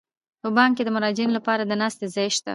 په 0.41 0.47
بانک 0.55 0.73
کې 0.75 0.83
د 0.85 0.89
مراجعینو 0.95 1.33
لپاره 1.37 1.61
د 1.65 1.73
ناستې 1.81 2.05
ځای 2.15 2.29
شته. 2.37 2.49